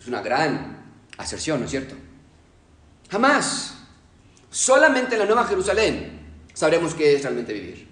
[0.00, 0.78] Es una gran
[1.16, 1.94] aserción, ¿no es cierto?
[3.10, 3.74] Jamás.
[4.50, 6.20] Solamente en la Nueva Jerusalén
[6.54, 7.88] sabremos qué es realmente vivir.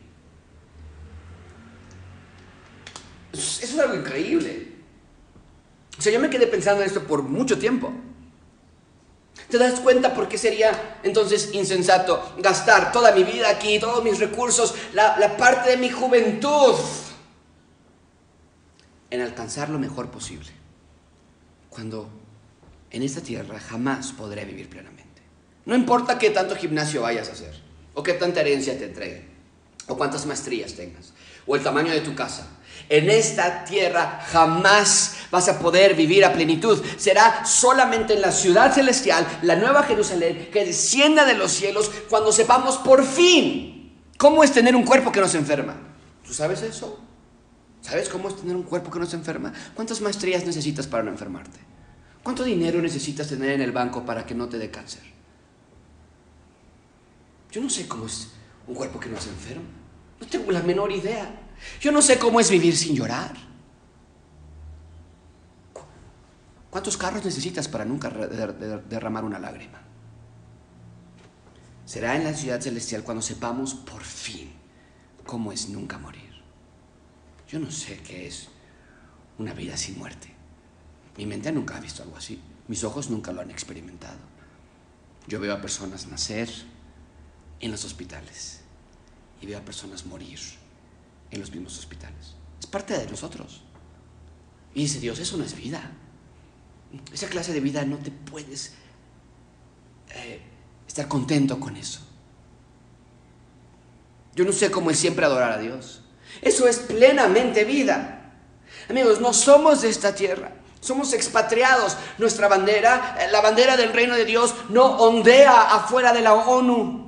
[3.32, 4.72] Eso es algo increíble.
[5.98, 7.92] O sea, yo me quedé pensando en esto por mucho tiempo.
[9.48, 14.18] ¿Te das cuenta por qué sería entonces insensato gastar toda mi vida aquí, todos mis
[14.18, 16.74] recursos, la, parte de mi juventud
[19.10, 20.50] en alcanzar lo mejor posible?
[21.70, 22.08] Cuando
[22.90, 25.22] en esta tierra jamás podré vivir plenamente.
[25.64, 27.54] No importa qué tanto gimnasio vayas a hacer,
[27.94, 29.28] o qué tanta herencia te entreguen,
[29.86, 31.12] o cuántas maestrías tengas,
[31.46, 32.48] o el tamaño de tu casa.
[32.88, 36.82] En esta tierra jamás vas a poder vivir a plenitud.
[36.96, 42.30] Será solamente en la ciudad celestial, la nueva Jerusalén, que descienda de los cielos cuando
[42.30, 43.76] sepamos por fin
[44.16, 45.74] cómo es tener un cuerpo que no se enferma.
[46.24, 47.00] ¿Tú sabes eso?
[47.80, 49.52] ¿Sabes cómo es tener un cuerpo que no se enferma?
[49.74, 51.58] ¿Cuántas maestrías necesitas para no enfermarte?
[52.22, 55.02] ¿Cuánto dinero necesitas tener en el banco para que no te dé cáncer?
[57.52, 58.28] Yo no sé cómo es
[58.66, 59.64] un cuerpo que no se enferma.
[60.20, 61.45] No tengo la menor idea.
[61.80, 63.34] Yo no sé cómo es vivir sin llorar.
[66.70, 69.80] ¿Cuántos carros necesitas para nunca derramar una lágrima?
[71.86, 74.52] Será en la ciudad celestial cuando sepamos por fin
[75.24, 76.42] cómo es nunca morir.
[77.48, 78.48] Yo no sé qué es
[79.38, 80.34] una vida sin muerte.
[81.16, 82.40] Mi mente nunca ha visto algo así.
[82.68, 84.18] Mis ojos nunca lo han experimentado.
[85.28, 86.50] Yo veo a personas nacer
[87.60, 88.60] en los hospitales
[89.40, 90.38] y veo a personas morir
[91.30, 92.34] en los mismos hospitales.
[92.60, 93.62] Es parte de nosotros.
[94.74, 95.90] Y dice Dios, eso no es vida.
[97.12, 98.74] Esa clase de vida no te puedes
[100.10, 100.40] eh,
[100.86, 102.00] estar contento con eso.
[104.34, 106.02] Yo no sé cómo es siempre adorar a Dios.
[106.42, 108.34] Eso es plenamente vida.
[108.88, 110.52] Amigos, no somos de esta tierra.
[110.80, 111.96] Somos expatriados.
[112.18, 117.05] Nuestra bandera, eh, la bandera del reino de Dios, no ondea afuera de la ONU.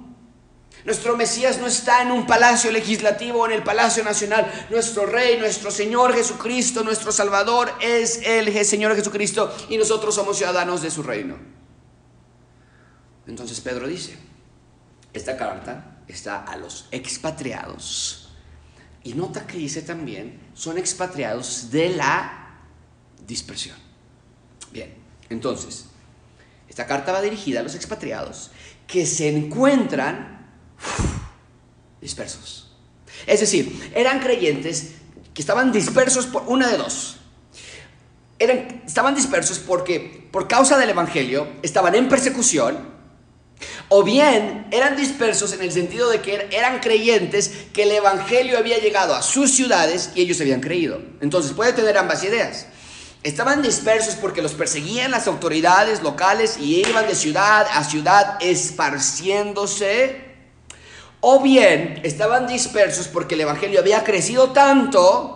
[0.85, 4.51] Nuestro Mesías no está en un palacio legislativo o en el palacio nacional.
[4.71, 10.83] Nuestro Rey, nuestro Señor Jesucristo, nuestro Salvador es el Señor Jesucristo y nosotros somos ciudadanos
[10.83, 11.37] de su reino.
[13.27, 14.17] Entonces Pedro dice,
[15.13, 18.31] esta carta está a los expatriados.
[19.05, 22.61] Y nota que dice también, son expatriados de la
[23.27, 23.77] dispersión.
[24.73, 24.95] Bien,
[25.29, 25.87] entonces,
[26.69, 28.51] esta carta va dirigida a los expatriados
[28.87, 30.38] que se encuentran
[32.01, 32.71] dispersos.
[33.27, 34.93] Es decir, eran creyentes
[35.35, 37.17] que estaban dispersos por una de dos.
[38.39, 42.99] Eran, estaban dispersos porque por causa del Evangelio estaban en persecución,
[43.89, 48.79] o bien eran dispersos en el sentido de que eran creyentes que el Evangelio había
[48.79, 51.01] llegado a sus ciudades y ellos habían creído.
[51.21, 52.67] Entonces puede tener ambas ideas.
[53.25, 60.28] Estaban dispersos porque los perseguían las autoridades locales y iban de ciudad a ciudad esparciéndose
[61.21, 65.35] o bien estaban dispersos porque el Evangelio había crecido tanto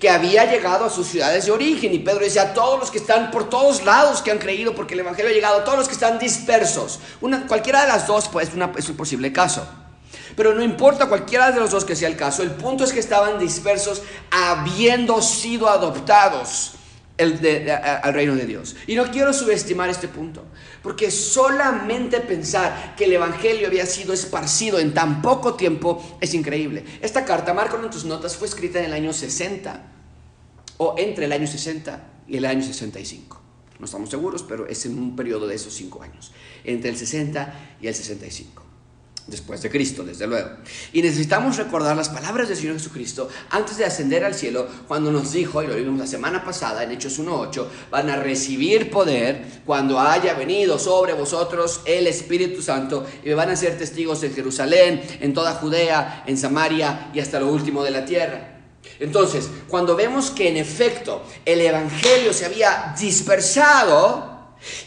[0.00, 1.94] que había llegado a sus ciudades de origen.
[1.94, 4.94] Y Pedro dice a todos los que están por todos lados que han creído porque
[4.94, 7.00] el Evangelio ha llegado, a todos los que están dispersos.
[7.20, 9.66] Una, cualquiera de las dos pues, es un posible caso.
[10.36, 13.00] Pero no importa cualquiera de los dos que sea el caso, el punto es que
[13.00, 16.72] estaban dispersos habiendo sido adoptados
[17.16, 18.76] el al reino de Dios.
[18.86, 20.44] Y no quiero subestimar este punto,
[20.82, 26.84] porque solamente pensar que el Evangelio había sido esparcido en tan poco tiempo es increíble.
[27.00, 29.92] Esta carta, marco en tus notas, fue escrita en el año 60,
[30.78, 33.40] o entre el año 60 y el año 65.
[33.78, 36.32] No estamos seguros, pero es en un periodo de esos cinco años,
[36.64, 38.63] entre el 60 y el 65
[39.26, 40.50] después de Cristo, desde luego.
[40.92, 45.32] Y necesitamos recordar las palabras del Señor Jesucristo antes de ascender al cielo, cuando nos
[45.32, 49.98] dijo, y lo vimos la semana pasada en Hechos 1.8, van a recibir poder cuando
[49.98, 55.32] haya venido sobre vosotros el Espíritu Santo y van a ser testigos en Jerusalén, en
[55.32, 58.50] toda Judea, en Samaria y hasta lo último de la tierra.
[59.00, 64.33] Entonces, cuando vemos que en efecto el Evangelio se había dispersado,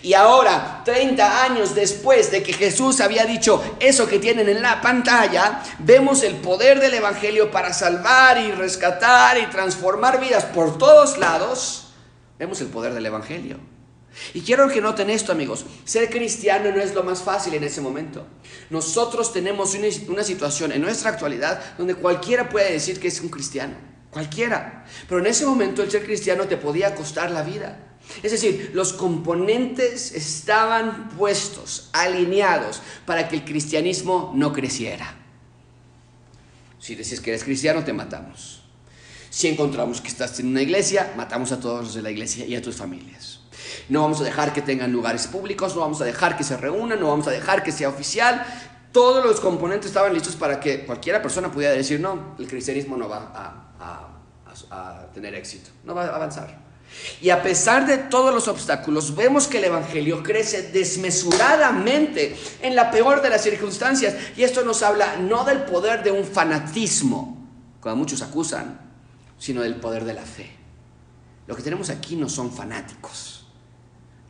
[0.01, 4.81] y ahora, 30 años después de que Jesús había dicho eso que tienen en la
[4.81, 11.17] pantalla, vemos el poder del Evangelio para salvar y rescatar y transformar vidas por todos
[11.17, 11.93] lados.
[12.39, 13.59] Vemos el poder del Evangelio.
[14.33, 15.65] Y quiero que noten esto, amigos.
[15.85, 18.25] Ser cristiano no es lo más fácil en ese momento.
[18.69, 23.29] Nosotros tenemos una, una, situación en nuestra actualidad donde cualquiera puede decir que es un
[23.29, 23.75] cristiano.
[24.09, 24.85] Cualquiera.
[25.07, 27.77] Pero en ese momento el ser cristiano te podía costar la vida.
[28.23, 35.15] Es decir, los componentes estaban puestos, alineados, para que el cristianismo no creciera.
[36.79, 38.63] Si decís que eres cristiano, te matamos.
[39.29, 42.55] Si encontramos que estás en una iglesia, matamos a todos los de la iglesia y
[42.55, 43.41] a tus familias.
[43.89, 46.99] No vamos a dejar que tengan lugares públicos, no vamos a dejar que se reúnan,
[46.99, 48.45] no vamos a dejar que sea oficial.
[48.91, 53.09] Todos los componentes estaban listos para que cualquiera persona pudiera decir, no, el cristianismo no
[53.09, 53.31] va
[53.79, 54.17] a,
[54.71, 56.66] a tener éxito, no va a avanzar.
[57.21, 62.91] Y a pesar de todos los obstáculos, vemos que el Evangelio crece desmesuradamente en la
[62.91, 64.15] peor de las circunstancias.
[64.35, 67.47] Y esto nos habla no del poder de un fanatismo,
[67.79, 68.79] como muchos acusan,
[69.37, 70.51] sino del poder de la fe.
[71.47, 73.47] Lo que tenemos aquí no son fanáticos.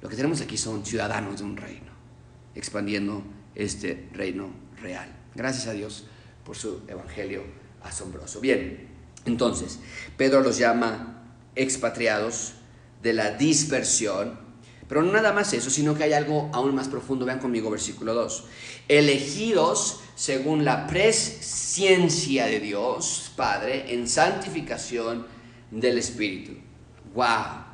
[0.02, 1.91] Lo que tenemos aquí son ciudadanos de un reino,
[2.54, 3.24] expandiendo
[3.56, 4.50] este reino
[4.82, 5.10] real.
[5.34, 6.06] Gracias a Dios
[6.46, 7.43] por su Evangelio
[7.84, 8.39] asombroso.
[8.39, 8.88] Bien,
[9.26, 9.80] entonces,
[10.15, 11.16] Pedro los llama
[11.58, 12.54] expatriados
[13.02, 14.39] de la dispersión.
[14.88, 17.26] Pero no nada más eso, sino que hay algo aún más profundo.
[17.26, 18.46] Vean conmigo versículo 2.
[18.88, 25.28] Elegidos según la presciencia de Dios, Padre, en santificación
[25.70, 26.54] del Espíritu.
[27.13, 27.65] ¡Wow!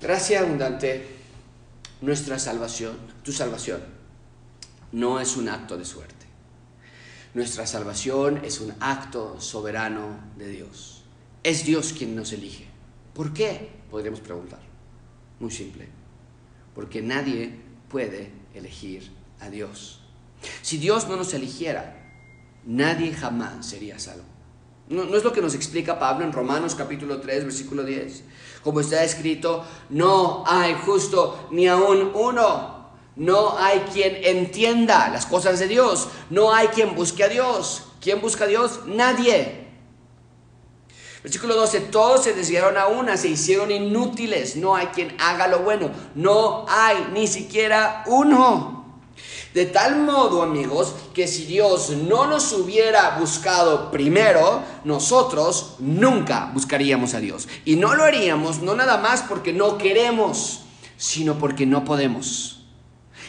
[0.00, 1.06] Gracia abundante,
[2.00, 3.80] nuestra salvación, tu salvación,
[4.92, 6.14] no es un acto de suerte.
[7.34, 10.93] Nuestra salvación es un acto soberano de Dios.
[11.44, 12.66] Es Dios quien nos elige.
[13.12, 13.68] ¿Por qué?
[13.90, 14.60] Podríamos preguntar.
[15.38, 15.88] Muy simple.
[16.74, 17.54] Porque nadie
[17.88, 20.00] puede elegir a Dios.
[20.62, 22.02] Si Dios no nos eligiera,
[22.64, 24.24] nadie jamás sería salvo.
[24.88, 28.24] No, es lo que nos explica Pablo en Romanos capítulo 3, versículo 10.
[28.62, 32.74] Como está escrito, no hay justo ni aún uno.
[33.16, 36.08] No hay quien entienda las cosas de Dios.
[36.30, 37.84] No hay quien busque a Dios.
[38.00, 38.80] ¿Quién busca a Dios?
[38.86, 39.63] Nadie.
[41.24, 45.60] Versículo 12, todos se desviaron a una, se hicieron inútiles, no hay quien haga lo
[45.60, 49.00] bueno, no hay ni siquiera uno.
[49.54, 57.14] De tal modo, amigos, que si Dios no nos hubiera buscado primero, nosotros nunca buscaríamos
[57.14, 57.48] a Dios.
[57.64, 60.60] Y no lo haríamos, no nada más porque no queremos,
[60.98, 62.66] sino porque no podemos.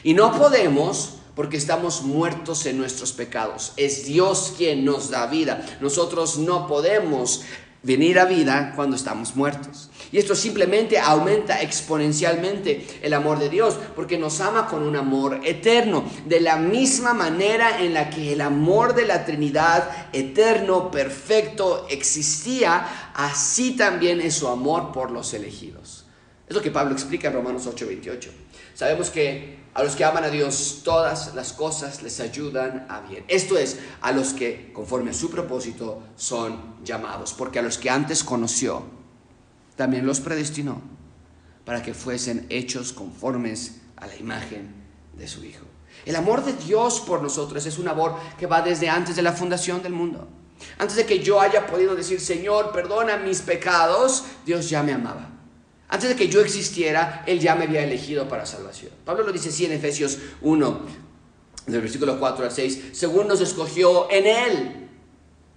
[0.03, 3.73] Y no podemos porque estamos muertos en nuestros pecados.
[3.77, 5.65] Es Dios quien nos da vida.
[5.81, 7.43] Nosotros no podemos
[7.85, 9.89] venir a vida cuando estamos muertos.
[10.11, 15.41] Y esto simplemente aumenta exponencialmente el amor de Dios, porque nos ama con un amor
[15.43, 21.85] eterno, de la misma manera en la que el amor de la Trinidad eterno, perfecto,
[21.89, 26.05] existía, así también es su amor por los elegidos.
[26.47, 28.29] Es lo que Pablo explica en Romanos 8:28.
[28.73, 33.25] Sabemos que a los que aman a Dios, todas las cosas les ayudan a bien.
[33.27, 37.33] Esto es, a los que, conforme a su propósito, son llamados.
[37.33, 38.83] Porque a los que antes conoció,
[39.75, 40.81] también los predestinó
[41.65, 44.73] para que fuesen hechos conformes a la imagen
[45.17, 45.65] de su Hijo.
[46.05, 49.33] El amor de Dios por nosotros es un amor que va desde antes de la
[49.33, 50.25] fundación del mundo.
[50.77, 55.34] Antes de que yo haya podido decir, Señor, perdona mis pecados, Dios ya me amaba.
[55.87, 58.91] Antes de que yo existiera, Él ya me había elegido para salvación.
[59.05, 60.81] Pablo lo dice así en Efesios 1,
[61.67, 64.89] del versículo 4 al 6, según nos escogió en Él.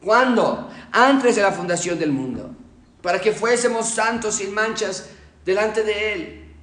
[0.03, 0.71] ¿Cuándo?
[0.93, 2.55] Antes de la fundación del mundo.
[3.03, 5.11] Para que fuésemos santos sin manchas
[5.45, 6.55] delante de Él.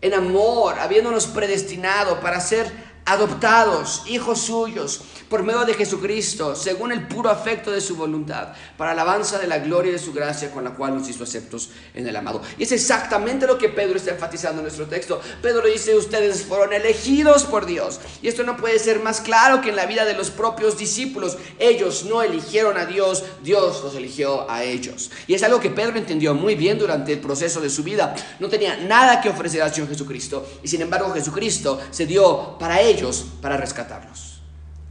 [0.00, 2.70] En amor, habiéndonos predestinado para ser
[3.04, 8.92] adoptados, hijos suyos, por medio de Jesucristo, según el puro afecto de su voluntad, para
[8.92, 12.14] alabanza de la gloria de su gracia con la cual nos hizo aceptos en el
[12.14, 12.40] amado.
[12.58, 15.20] Y es exactamente lo que Pedro está enfatizando en nuestro texto.
[15.42, 18.00] Pedro dice, ustedes fueron elegidos por Dios.
[18.22, 21.36] Y esto no puede ser más claro que en la vida de los propios discípulos.
[21.58, 25.10] Ellos no eligieron a Dios, Dios los eligió a ellos.
[25.26, 28.14] Y es algo que Pedro entendió muy bien durante el proceso de su vida.
[28.38, 30.46] No tenía nada que ofrecer al Señor Jesucristo.
[30.62, 32.93] Y sin embargo Jesucristo se dio para ellos,
[33.40, 34.40] para rescatarlos.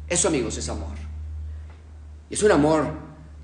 [0.08, 0.96] Eso, amigos, es amor.
[2.30, 2.88] Es un amor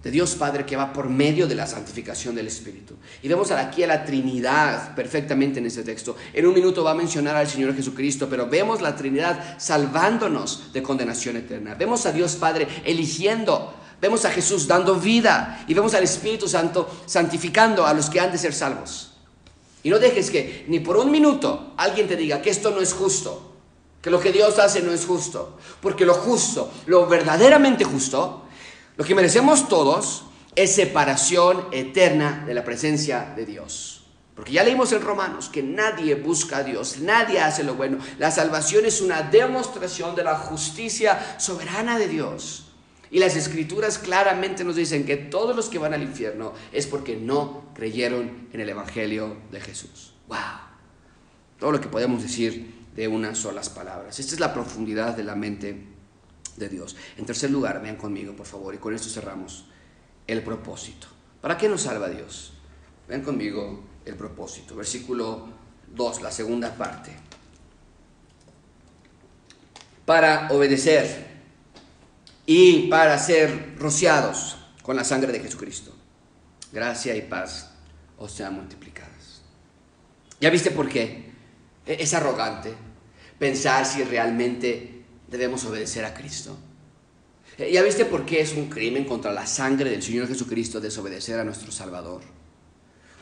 [0.04, 2.96] de Dios Padre que va por medio de la santificación del Espíritu.
[3.22, 6.16] Y vemos aquí a la Trinidad perfectamente en este texto.
[6.34, 10.82] En un minuto va a mencionar al Señor Jesucristo, pero vemos la Trinidad salvándonos de
[10.82, 11.76] condenación eterna.
[11.76, 13.74] Vemos a Dios Padre eligiendo.
[14.02, 18.32] Vemos a Jesús dando vida y vemos al Espíritu Santo santificando a los que han
[18.32, 19.12] de ser salvos.
[19.84, 22.94] Y no dejes que ni por un minuto alguien te diga que esto no es
[22.94, 23.49] justo,
[24.02, 25.58] que lo que Dios hace no es justo.
[25.82, 28.46] Porque lo justo, lo verdaderamente justo,
[28.98, 30.26] lo que merecemos todos,
[30.56, 34.04] es separación eterna de la presencia de Dios.
[34.36, 37.98] Porque ya leímos en Romanos que nadie busca a Dios, nadie hace lo bueno.
[38.18, 42.66] La salvación es una demostración de la justicia soberana de Dios.
[43.12, 47.18] Y las escrituras claramente nos dicen que todos los que van al infierno es porque
[47.18, 50.14] no creyeron en el Evangelio de Jesús.
[50.28, 50.38] ¡Wow!
[51.60, 54.20] Todo lo que podemos decir de unas solas palabras.
[54.20, 55.86] Esta es la profundidad de la mente
[56.58, 56.98] de Dios.
[57.16, 59.68] En tercer lugar, vean conmigo, por favor, y con esto cerramos,
[60.28, 61.08] el propósito.
[61.40, 62.52] ¿Para qué nos salva Dios?
[63.08, 64.76] Vean conmigo el propósito.
[64.76, 65.48] Versículo
[65.96, 67.16] 2, la segunda parte.
[70.06, 71.26] Para obedecer
[72.46, 75.96] y para ser rociados con la sangre de Jesucristo.
[76.74, 77.72] Gracia y paz
[78.18, 79.42] os sean multiplicadas.
[80.42, 81.32] ¿Ya viste por qué?
[81.86, 82.89] E-, es arrogante
[83.40, 86.58] pensar si realmente debemos obedecer a Cristo.
[87.58, 91.40] E-, ¿Ya viste por qué es un crimen contra la sangre del Señor Jesucristo desobedecer
[91.40, 92.22] a nuestro Salvador?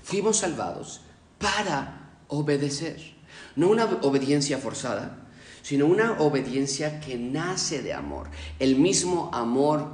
[0.03, 1.01] Fuimos salvados
[1.37, 3.15] para obedecer.
[3.55, 5.27] No una obediencia forzada,
[5.61, 8.29] sino una obediencia que nace de amor.
[8.59, 9.89] El mismo amor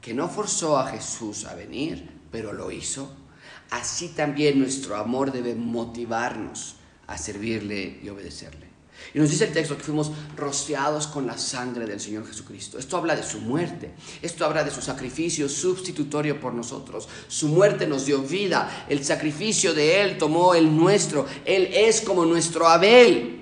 [0.00, 3.14] que no forzó a Jesús a venir, pero lo hizo.
[3.70, 6.76] Así también nuestro amor debe motivarnos
[7.06, 8.71] a servirle y obedecerle.
[9.14, 12.78] Y nos dice el texto que fuimos rociados con la sangre del Señor Jesucristo.
[12.78, 13.94] Esto habla de su muerte.
[14.22, 17.08] Esto habla de su sacrificio sustitutorio por nosotros.
[17.28, 18.86] Su muerte nos dio vida.
[18.88, 21.26] El sacrificio de Él tomó el nuestro.
[21.44, 23.40] Él es como nuestro Abel.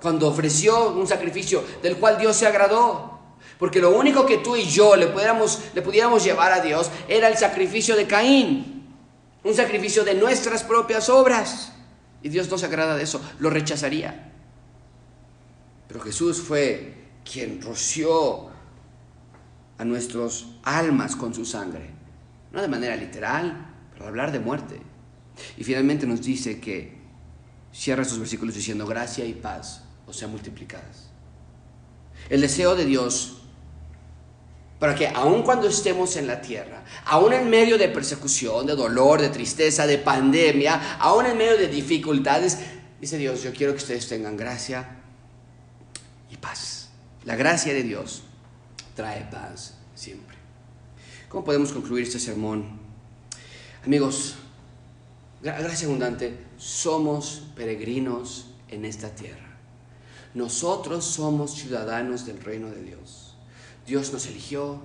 [0.00, 3.20] Cuando ofreció un sacrificio del cual Dios se agradó.
[3.58, 7.28] Porque lo único que tú y yo le pudiéramos, le pudiéramos llevar a Dios era
[7.28, 8.88] el sacrificio de Caín.
[9.44, 11.72] Un sacrificio de nuestras propias obras.
[12.22, 14.32] Y Dios no se agrada de eso, lo rechazaría.
[15.88, 16.94] Pero Jesús fue
[17.30, 18.50] quien roció
[19.78, 21.90] a nuestros almas con su sangre.
[22.52, 24.80] No de manera literal, pero hablar de muerte.
[25.56, 26.96] Y finalmente nos dice que
[27.72, 31.10] cierra estos versículos diciendo gracia y paz o sea multiplicadas.
[32.28, 33.41] El deseo de Dios
[34.82, 39.20] para que aun cuando estemos en la tierra, aun en medio de persecución, de dolor,
[39.20, 42.58] de tristeza, de pandemia, aun en medio de dificultades,
[43.00, 44.96] dice Dios, yo quiero que ustedes tengan gracia
[46.32, 46.88] y paz.
[47.24, 48.24] La gracia de Dios
[48.96, 50.36] trae paz siempre.
[51.28, 52.80] ¿Cómo podemos concluir este sermón?
[53.86, 54.34] Amigos,
[55.42, 59.58] gracia abundante, somos peregrinos en esta tierra.
[60.34, 63.31] Nosotros somos ciudadanos del reino de Dios.
[63.86, 64.80] Dios nos eligió,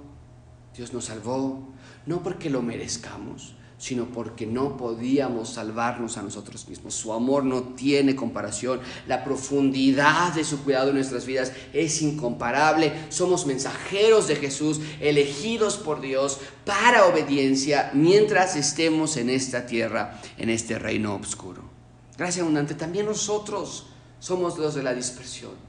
[0.76, 1.68] Dios nos salvó,
[2.06, 6.96] no porque lo merezcamos, sino porque no podíamos salvarnos a nosotros mismos.
[6.96, 8.80] Su amor no tiene comparación.
[9.08, 12.92] La profundidad de su cuidado en nuestras vidas es incomparable.
[13.10, 20.50] Somos mensajeros de Jesús, elegidos por Dios para obediencia mientras estemos en esta tierra, en
[20.50, 21.62] este reino oscuro.
[22.18, 22.74] Gracias abundante.
[22.74, 23.86] También nosotros
[24.20, 25.67] somos los de la dispersión.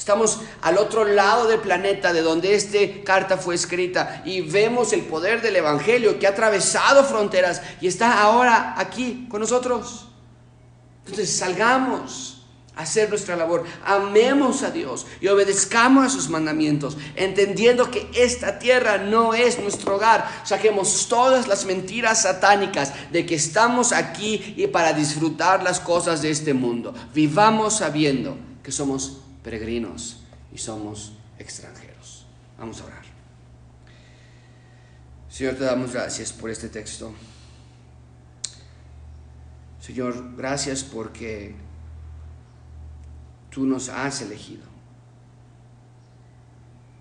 [0.00, 5.02] Estamos al otro lado del planeta de donde esta carta fue escrita y vemos el
[5.02, 10.08] poder del Evangelio que ha atravesado fronteras y está ahora aquí con nosotros.
[11.04, 12.46] Entonces salgamos
[12.76, 18.58] a hacer nuestra labor, amemos a Dios y obedezcamos a sus mandamientos, entendiendo que esta
[18.58, 20.26] tierra no es nuestro hogar.
[20.44, 26.30] Saquemos todas las mentiras satánicas de que estamos aquí y para disfrutar las cosas de
[26.30, 26.94] este mundo.
[27.12, 30.22] Vivamos sabiendo que somos peregrinos
[30.52, 32.26] y somos extranjeros.
[32.58, 33.02] Vamos a orar.
[35.28, 37.14] Señor, te damos gracias por este texto.
[39.80, 41.54] Señor, gracias porque
[43.50, 44.64] tú nos has elegido.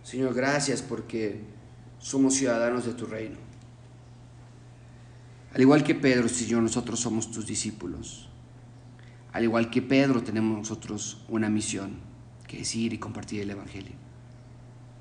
[0.03, 1.41] Señor, gracias porque
[1.99, 3.37] somos ciudadanos de tu reino.
[5.53, 8.29] Al igual que Pedro, Señor, nosotros somos tus discípulos.
[9.33, 11.97] Al igual que Pedro, tenemos nosotros una misión
[12.49, 13.93] que es ir y compartir el Evangelio.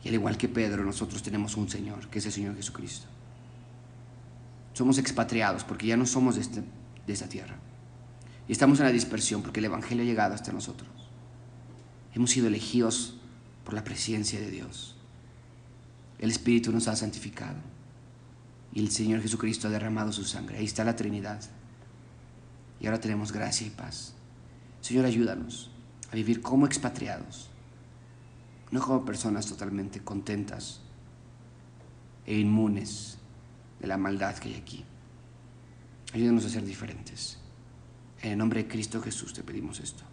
[0.05, 3.07] Y al igual que Pedro, nosotros tenemos un Señor, que es el Señor Jesucristo.
[4.75, 6.63] Somos expatriados porque ya no somos de, este,
[7.07, 7.57] de esta tierra.
[8.47, 10.91] Y estamos en la dispersión porque el Evangelio ha llegado hasta nosotros.
[12.15, 13.17] Hemos sido elegidos
[13.65, 14.95] por la presencia de Dios.
[16.19, 17.57] El Espíritu nos ha santificado.
[18.75, 20.59] Y el Señor Jesucristo ha derramado su sangre.
[20.59, 21.41] Ahí está la Trinidad.
[22.79, 24.13] Y ahora tenemos gracia y paz.
[24.83, 25.71] Señor, ayúdanos
[26.11, 27.51] a vivir como expatriados,
[28.71, 30.81] no como personas totalmente contentas
[32.27, 33.19] e inmunes
[33.81, 34.85] de la maldad que hay aquí.
[36.13, 37.39] Ayúdanos a ser diferentes.
[38.23, 40.05] En el nombre de Cristo Jesús te pedimos esto.